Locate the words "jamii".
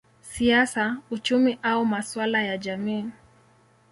2.57-3.09